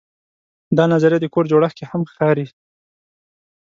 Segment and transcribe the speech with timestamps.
[0.77, 2.45] دا نظریه د کور جوړښت کې هم ښکاري.